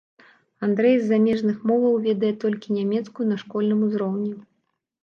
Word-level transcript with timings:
Андрэй 0.67 0.95
з 1.01 1.03
замежных 1.11 1.57
моваў 1.73 2.01
ведае 2.09 2.33
толькі 2.45 2.79
нямецкую 2.81 3.25
на 3.35 3.43
школьным 3.45 3.79
узроўні. 3.91 4.33